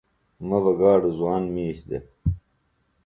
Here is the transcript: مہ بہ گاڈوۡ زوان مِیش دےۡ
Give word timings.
مہ 0.47 0.57
بہ 0.63 0.71
گاڈوۡ 0.79 1.15
زوان 1.17 1.43
مِیش 1.53 1.77
دےۡ 1.89 2.03